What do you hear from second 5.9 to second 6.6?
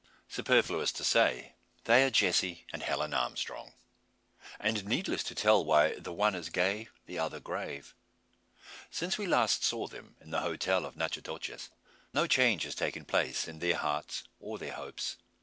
the one is